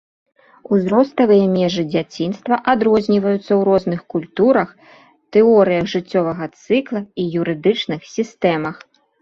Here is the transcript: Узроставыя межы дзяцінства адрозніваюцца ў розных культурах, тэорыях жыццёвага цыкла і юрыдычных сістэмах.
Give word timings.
Узроставыя 0.75 1.45
межы 1.57 1.83
дзяцінства 1.93 2.55
адрозніваюцца 2.73 3.41
ў 3.41 3.59
розных 3.69 4.01
культурах, 4.15 4.69
тэорыях 5.37 5.85
жыццёвага 5.95 6.45
цыкла 6.63 6.99
і 7.23 7.31
юрыдычных 7.43 7.99
сістэмах. 8.15 8.75